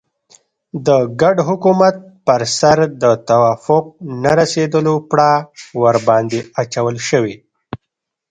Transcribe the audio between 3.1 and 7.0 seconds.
توافق نه رسېدلو پړه ورباندې اچول